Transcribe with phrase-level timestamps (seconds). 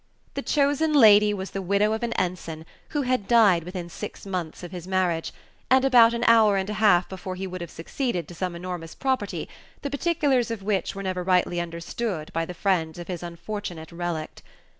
[0.33, 4.63] The chosen lady was the widow of an ensign who had died within six months
[4.63, 5.31] of his marriage,
[5.69, 8.95] and about an hour and a half before he would have succeeded to some enormous
[8.95, 9.47] property,
[9.83, 14.41] the particulars of which were never rightly understood by the friends of his unfortunate relict.